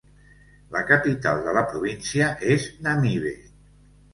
La 0.75 0.79
capital 0.91 1.43
de 1.49 1.53
la 1.59 1.63
província 1.73 2.33
és 2.55 2.67
Namibe. 2.89 3.35